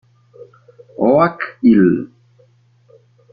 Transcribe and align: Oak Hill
Oak 0.97 1.59
Hill 1.61 2.09